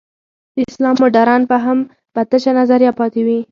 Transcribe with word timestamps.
د 0.55 0.57
اسلام 0.69 0.95
مډرن 1.01 1.41
فهم 1.51 1.79
به 2.13 2.21
تشه 2.29 2.51
نظریه 2.59 2.91
پاتې 2.99 3.21
وي. 3.27 3.39